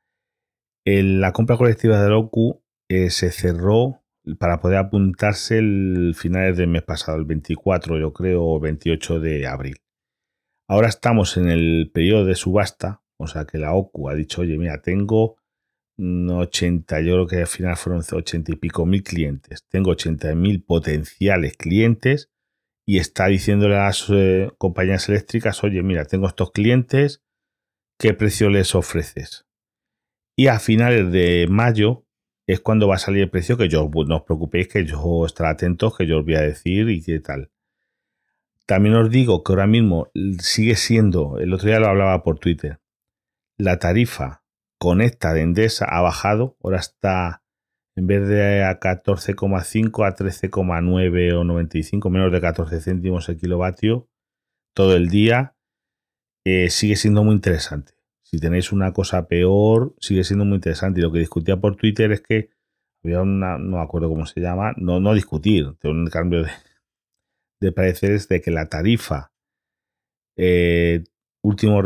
[0.85, 4.03] La compra colectiva de Roku eh, se cerró
[4.39, 9.47] para poder apuntarse el finales del mes pasado, el 24 yo creo o 28 de
[9.47, 9.77] abril.
[10.69, 14.57] Ahora estamos en el periodo de subasta, o sea que la OCU ha dicho, oye,
[14.59, 15.37] mira, tengo
[15.99, 19.65] 80, yo creo que al final fueron 80 y pico mil clientes.
[19.69, 22.31] Tengo 80 mil potenciales clientes
[22.87, 27.23] y está diciéndole a las eh, compañías eléctricas, oye, mira, tengo estos clientes,
[27.99, 29.47] ¿qué precio les ofreces?
[30.37, 32.07] Y a finales de mayo
[32.47, 35.51] es cuando va a salir el precio que yo, no os preocupéis, que yo estaré
[35.51, 37.51] atento, que yo os voy a decir y qué tal.
[38.67, 42.81] También os digo que ahora mismo sigue siendo, el otro día lo hablaba por Twitter,
[43.59, 44.42] la tarifa
[44.83, 47.45] Conecta de Endesa ha bajado, ahora está
[47.95, 54.09] en vez de a 14,5 a 13,9 o 95, menos de 14 céntimos el kilovatio
[54.75, 55.55] todo el día.
[56.45, 57.93] Eh, sigue siendo muy interesante.
[58.25, 60.99] Si tenéis una cosa peor, sigue siendo muy interesante.
[60.99, 62.51] Y lo que discutía por Twitter es que
[63.05, 66.51] había una, no me acuerdo cómo se llama, no, no discutir, un cambio de,
[67.61, 69.33] de pareceres de que la tarifa
[70.37, 71.05] eh,
[71.41, 71.81] último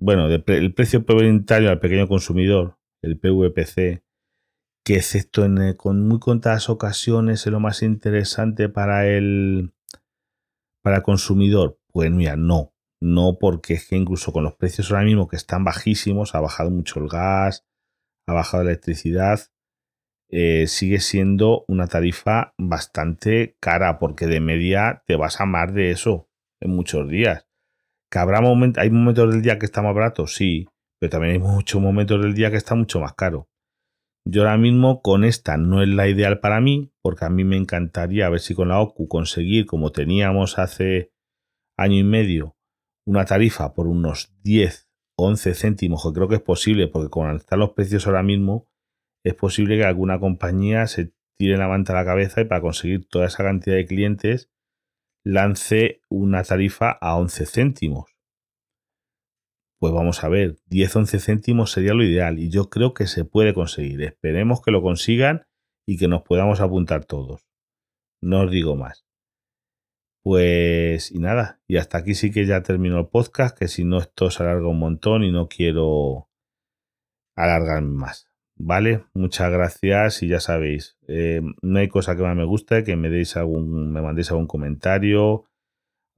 [0.00, 4.02] bueno, el precio prioritario al pequeño consumidor, el PVPC,
[4.84, 9.74] que excepto en, eh, con muy contadas ocasiones es lo más interesante para el,
[10.82, 15.04] para el consumidor, pues mira, no, no porque es que incluso con los precios ahora
[15.04, 17.66] mismo que están bajísimos, ha bajado mucho el gas,
[18.26, 19.40] ha bajado la electricidad,
[20.30, 25.90] eh, sigue siendo una tarifa bastante cara porque de media te vas a más de
[25.90, 26.30] eso
[26.60, 27.49] en muchos días.
[28.10, 30.26] ¿Que habrá momentos, hay momentos del día que está más barato?
[30.26, 30.66] Sí,
[30.98, 33.48] pero también hay muchos momentos del día que está mucho más caro.
[34.26, 37.56] Yo ahora mismo con esta no es la ideal para mí, porque a mí me
[37.56, 41.12] encantaría ver si con la OCU conseguir, como teníamos hace
[41.78, 42.56] año y medio,
[43.06, 47.30] una tarifa por unos 10 o 11 céntimos, que creo que es posible, porque como
[47.30, 48.68] están los precios ahora mismo,
[49.24, 53.08] es posible que alguna compañía se tire la manta a la cabeza y para conseguir
[53.08, 54.50] toda esa cantidad de clientes
[55.24, 58.16] lance una tarifa a 11 céntimos.
[59.78, 63.54] Pues vamos a ver, 10-11 céntimos sería lo ideal y yo creo que se puede
[63.54, 64.02] conseguir.
[64.02, 65.46] Esperemos que lo consigan
[65.86, 67.46] y que nos podamos apuntar todos.
[68.20, 69.06] No os digo más.
[70.22, 73.98] Pues y nada, y hasta aquí sí que ya terminó el podcast, que si no
[73.98, 76.28] esto se alarga un montón y no quiero
[77.34, 78.29] alargarme más.
[78.62, 79.04] ¿Vale?
[79.14, 83.08] Muchas gracias y ya sabéis, eh, no hay cosa que más me guste que me
[83.08, 85.46] deis algún, me mandéis algún comentario,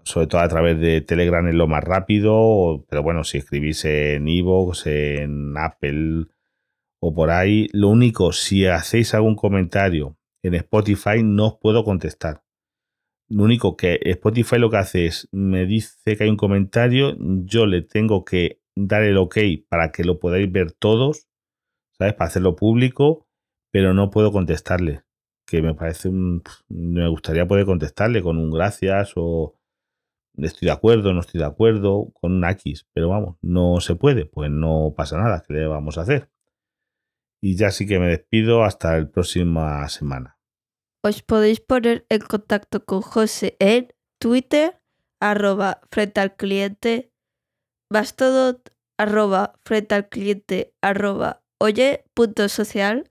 [0.03, 4.27] sobre todo a través de Telegram es lo más rápido, pero bueno, si escribís en
[4.27, 6.27] Evox, en Apple
[7.01, 12.43] o por ahí, lo único, si hacéis algún comentario en Spotify no os puedo contestar.
[13.29, 17.67] Lo único que Spotify lo que hace es, me dice que hay un comentario, yo
[17.67, 19.39] le tengo que dar el ok
[19.69, 21.29] para que lo podáis ver todos
[21.99, 22.15] ¿sabes?
[22.15, 23.27] Para hacerlo público,
[23.71, 25.03] pero no puedo contestarle.
[25.47, 26.43] Que me parece un.
[26.69, 29.57] Me gustaría poder contestarle con un gracias o
[30.37, 34.27] estoy de acuerdo, no estoy de acuerdo, con un X, pero vamos, no se puede,
[34.27, 36.31] pues no pasa nada, ¿qué le vamos a hacer?
[37.43, 40.39] Y ya sí que me despido hasta la próxima semana.
[41.05, 44.81] Os podéis poner en contacto con José en Twitter,
[45.21, 47.13] arroba frente al cliente,
[47.91, 53.09] bastodot, arroba frente al cliente, arroba oye.social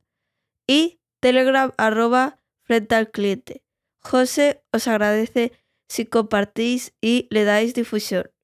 [0.68, 3.64] y telegram arroba frente al cliente.
[3.99, 5.54] José os agradece
[5.88, 8.32] si compartís y le dais difusión.